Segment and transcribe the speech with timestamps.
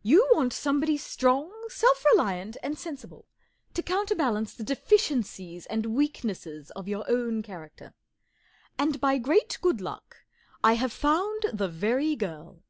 [0.02, 3.26] You want somebody strong, self reliant, and sensible,
[3.74, 7.92] to counterbalance the deficien¬ cies and weaknesses of your own character.
[8.78, 10.24] And by great good luck
[10.64, 12.62] I have found the very girl.